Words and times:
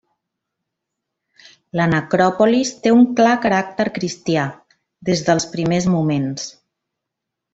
La 1.79 1.85
necròpolis 1.91 2.71
té 2.87 2.93
un 2.95 3.03
clar 3.19 3.35
caràcter 3.45 3.87
cristià, 3.99 4.45
des 5.11 5.23
dels 5.27 5.47
primers 5.55 5.89
moments. 5.97 6.49